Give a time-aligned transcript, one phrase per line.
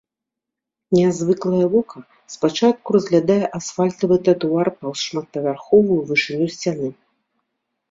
[0.99, 1.99] Нязвыклае вока
[2.37, 6.89] спачатку разглядае асфальтавы тратуар паўз шматпавярховую вышыню сцяны.